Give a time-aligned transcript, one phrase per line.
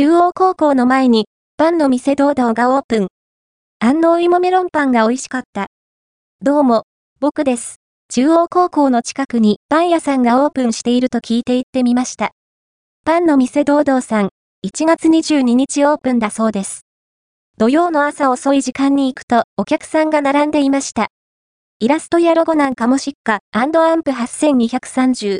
[0.00, 1.26] 中央高校の前に、
[1.58, 3.08] パンの店堂々がオープン。
[3.80, 5.66] 安納芋メロンパンが美味しかった。
[6.40, 6.84] どうも、
[7.20, 7.76] 僕です。
[8.08, 12.30] 中央高校の近くにパン屋さんがオープンしていると聞いて行ってみました。
[13.04, 14.30] パンの店堂々さん、
[14.66, 16.86] 1月22日オープンだそうです。
[17.58, 21.08] 土曜の朝遅い時間に行くとお客さんが並んでいました。
[21.78, 25.38] イラストやロゴなんかもしっか、アンプ8230。